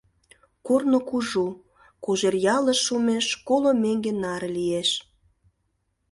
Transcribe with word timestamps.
Корно 0.67 0.99
кужу, 1.09 1.47
Кожеръялыш 2.05 2.79
шумеш 2.85 3.25
коло 3.47 3.71
меҥге 3.83 4.11
наре 4.23 4.49
лиеш. 4.57 4.89